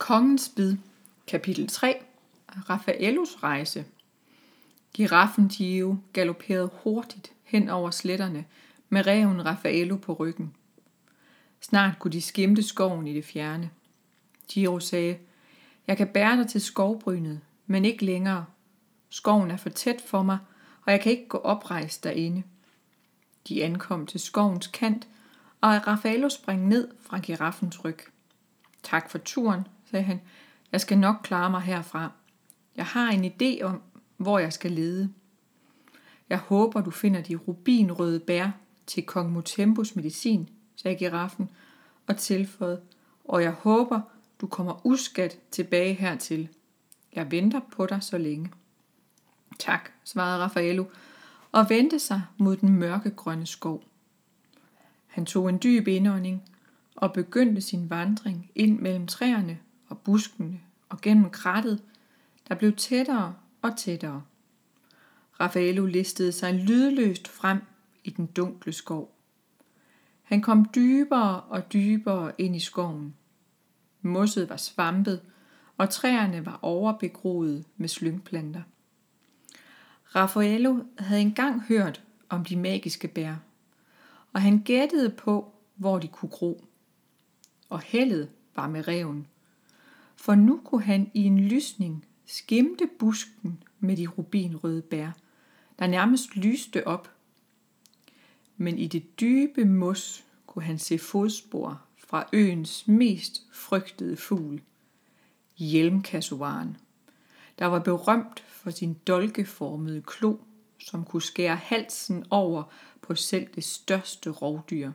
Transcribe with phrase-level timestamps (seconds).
[0.00, 0.76] Kongens bid,
[1.26, 1.96] kapitel 3,
[2.48, 3.84] Raffaellos rejse.
[4.94, 8.44] Giraffen Gio galopperede hurtigt hen over sletterne
[8.88, 10.54] med reven Raffaello på ryggen.
[11.60, 13.70] Snart kunne de skimte skoven i det fjerne.
[14.48, 15.18] Giro sagde,
[15.86, 18.46] jeg kan bære dig til skovbrynet, men ikke længere.
[19.08, 20.38] Skoven er for tæt for mig,
[20.86, 22.42] og jeg kan ikke gå oprejst derinde.
[23.48, 25.08] De ankom til skovens kant,
[25.60, 27.98] og Raffaello sprang ned fra giraffens ryg.
[28.82, 30.20] Tak for turen, sagde han.
[30.72, 32.12] Jeg skal nok klare mig herfra.
[32.76, 33.82] Jeg har en idé om,
[34.16, 35.12] hvor jeg skal lede.
[36.28, 38.50] Jeg håber, du finder de rubinrøde bær
[38.86, 41.50] til kong Mutembos medicin, sagde giraffen
[42.06, 42.80] og tilføjede,
[43.24, 44.00] og jeg håber,
[44.40, 46.48] du kommer uskat tilbage hertil.
[47.12, 48.52] Jeg venter på dig så længe.
[49.58, 50.84] Tak, svarede Raffaello
[51.52, 53.84] og vendte sig mod den mørkegrønne skov.
[55.06, 56.42] Han tog en dyb indånding
[56.96, 59.58] og begyndte sin vandring ind mellem træerne
[60.00, 61.82] og buskene og gennem krattet,
[62.48, 64.22] der blev tættere og tættere.
[65.40, 67.62] Raffaello listede sig lydløst frem
[68.04, 69.16] i den dunkle skov.
[70.22, 73.14] Han kom dybere og dybere ind i skoven.
[74.02, 75.22] Mosset var svampet,
[75.76, 78.62] og træerne var overbegroet med slyngplanter.
[80.14, 83.34] Raffaello havde engang hørt om de magiske bær,
[84.32, 86.64] og han gættede på, hvor de kunne gro.
[87.68, 89.26] Og heldet var med reven,
[90.20, 95.10] for nu kunne han i en lysning skimte busken med de rubinrøde bær,
[95.78, 97.10] der nærmest lyste op.
[98.56, 104.62] Men i det dybe mos kunne han se fodspor fra øens mest frygtede fugl,
[105.56, 106.76] hjelmkasuaren,
[107.58, 110.36] der var berømt for sin dolkeformede klo,
[110.78, 112.62] som kunne skære halsen over
[113.00, 114.92] på selv det største rovdyr.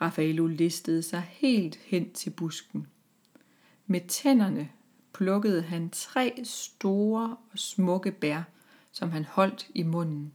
[0.00, 2.86] Raffaello listede sig helt hen til busken.
[3.90, 4.68] Med tænderne
[5.12, 8.42] plukkede han tre store og smukke bær,
[8.92, 10.32] som han holdt i munden.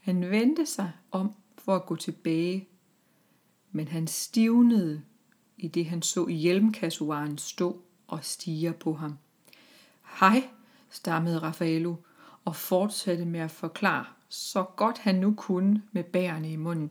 [0.00, 2.68] Han vendte sig om for at gå tilbage,
[3.72, 5.02] men han stivnede
[5.56, 9.18] i det han så hjelmkasuaren stå og stige på ham.
[10.20, 10.48] Hej,
[10.90, 11.96] stammede Raffaello
[12.44, 16.90] og fortsatte med at forklare, så godt han nu kunne med bærene i munden.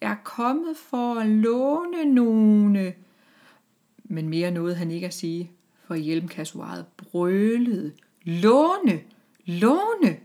[0.00, 2.94] Jeg er kommet for at låne nogle.
[4.12, 5.50] Men mere nåede han ikke at sige,
[5.86, 7.92] for hjelmkassuaret brølede.
[8.22, 9.00] Låne!
[9.44, 10.16] Låne!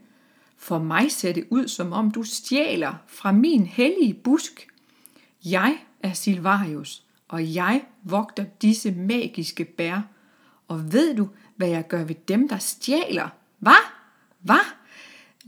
[0.57, 4.67] For mig ser det ud, som om du stjæler fra min hellige busk.
[5.45, 10.01] Jeg er Silvarius, og jeg vogter disse magiske bær.
[10.67, 13.29] Og ved du, hvad jeg gør ved dem, der stjæler?
[13.59, 13.85] Hvad?
[14.39, 14.65] Hvad?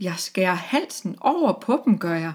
[0.00, 2.32] Jeg skærer halsen over på dem, gør jeg.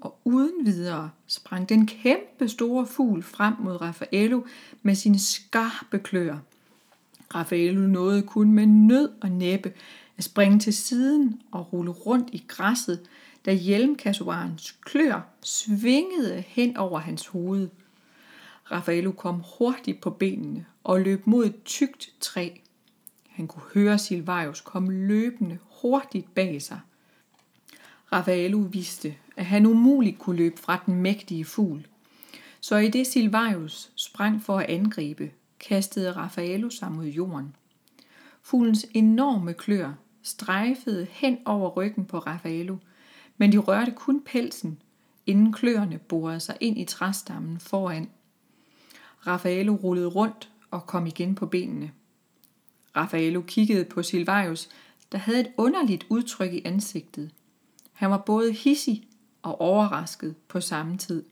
[0.00, 4.42] Og uden videre sprang den kæmpe store fugl frem mod Raffaello
[4.82, 6.38] med sine skarpe klør.
[7.34, 9.72] Raffaello nåede kun med nød og næppe
[10.16, 13.00] at springe til siden og rulle rundt i græsset,
[13.46, 17.68] da hjelmkassoarens klør svingede hen over hans hoved.
[18.72, 22.50] Raffaello kom hurtigt på benene og løb mod et tykt træ.
[23.28, 26.80] Han kunne høre Silvarius komme løbende hurtigt bag sig.
[28.12, 31.86] Raffaello vidste, at han umuligt kunne løbe fra den mægtige fugl.
[32.60, 37.56] Så i det Silvarius sprang for at angribe, kastede Raffaello sig mod jorden.
[38.42, 42.76] Fuglens enorme klør strejfede hen over ryggen på Raffaello,
[43.38, 44.78] men de rørte kun pelsen,
[45.26, 48.10] inden kløerne borede sig ind i træstammen foran.
[49.26, 51.90] Raffaello rullede rundt og kom igen på benene.
[52.96, 54.68] Raffaello kiggede på Silvarius,
[55.12, 57.30] der havde et underligt udtryk i ansigtet.
[58.00, 59.08] Han var både hissig
[59.42, 61.24] og overrasket på samme tid.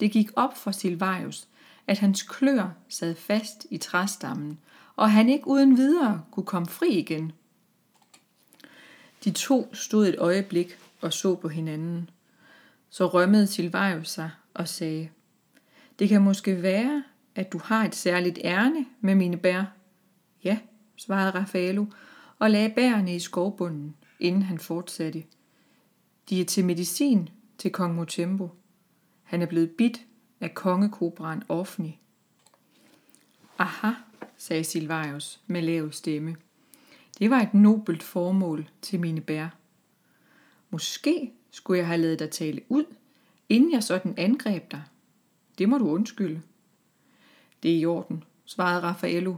[0.00, 1.48] Det gik op for Silvarius,
[1.86, 4.58] at hans klør sad fast i træstammen,
[4.96, 7.32] og han ikke uden videre kunne komme fri igen.
[9.24, 12.10] De to stod et øjeblik og så på hinanden.
[12.90, 15.08] Så rømmede Silvarius sig og sagde,
[15.98, 17.04] Det kan måske være,
[17.34, 19.64] at du har et særligt ærne med mine bær.
[20.44, 20.58] Ja,
[20.96, 21.86] svarede Raffaello
[22.38, 25.24] og lagde bærene i skovbunden, inden han fortsatte.
[26.28, 27.28] De er til medicin
[27.58, 28.50] til kong Motembo.
[29.22, 30.00] Han er blevet bidt
[30.40, 31.98] af kongekobraen Offni.
[33.58, 33.92] Aha,
[34.36, 36.36] sagde Silvarius med lav stemme.
[37.18, 39.48] Det var et nobelt formål til mine bær.
[40.70, 42.84] Måske skulle jeg have lavet dig tale ud,
[43.48, 44.82] inden jeg sådan angreb dig.
[45.58, 46.42] Det må du undskylde.
[47.62, 49.36] Det er i orden, svarede Raffaello.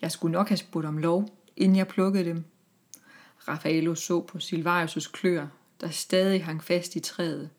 [0.00, 2.44] Jeg skulle nok have spurgt om lov, inden jeg plukkede dem.
[3.48, 5.46] Raffaello så på Silvarius' klør,
[5.80, 7.50] der stadig hang fast i træet.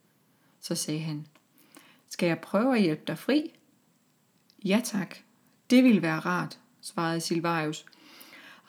[0.60, 1.27] Så sagde han,
[2.10, 3.51] skal jeg prøve at hjælpe dig fri?
[4.66, 5.16] Ja tak,
[5.69, 7.86] Det ville være rart, svarede Silvarius.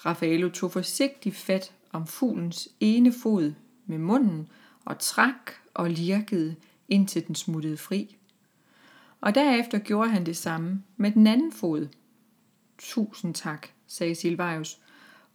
[0.07, 3.53] Raffaello tog forsigtigt fat om fuglens ene fod
[3.87, 4.49] med munden
[4.85, 6.57] og trak og lirkede,
[6.89, 8.17] indtil den smuttede fri.
[9.21, 11.89] Og derefter gjorde han det samme med den anden fod.
[12.79, 14.79] Tusind tak, sagde Silvarius.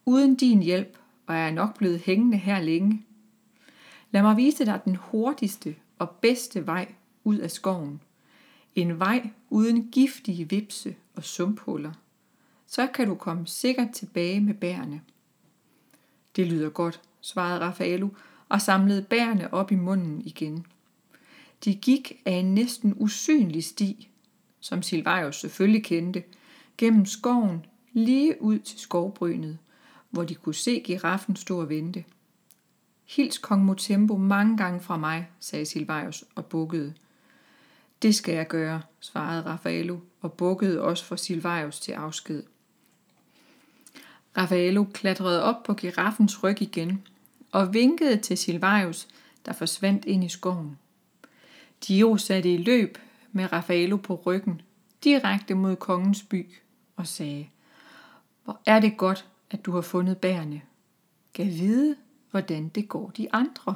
[0.05, 0.97] Uden din hjælp
[1.27, 3.05] var jeg nok blevet hængende her længe.
[4.15, 8.01] Lad mig vise dig den hurtigste og bedste vej ud af skoven.
[8.75, 11.91] En vej uden giftige vipse og sumphuller.
[12.67, 15.01] Så kan du komme sikkert tilbage med bærene.
[16.35, 18.09] Det lyder godt, svarede Raffaello
[18.49, 20.65] og samlede bærene op i munden igen.
[21.65, 24.09] De gik af en næsten usynlig sti,
[24.59, 26.23] som Silvarius selvfølgelig kendte,
[26.77, 29.57] gennem skoven lige ud til skovbrynet,
[30.09, 32.03] hvor de kunne se giraffen stå og vente.
[33.05, 36.93] Hils kong Motembo mange gange fra mig, sagde Silvajus og bukkede.
[38.01, 42.43] Det skal jeg gøre, svarede Raffaello og bukkede også for Silvajus til afsked.
[44.37, 47.07] Raffaello klatrede op på giraffens ryg igen
[47.51, 49.07] og vinkede til Silvajus,
[49.45, 50.77] der forsvandt ind i skoven.
[51.87, 52.97] Dio satte i løb
[53.31, 54.61] med Raffaello på ryggen,
[55.03, 56.45] direkte mod kongens by,
[56.95, 57.49] og sagde,
[58.43, 60.61] Hvor er det godt, at du har fundet bærene.
[61.33, 61.95] Gav vide,
[62.35, 63.75] hvordan det går de andre.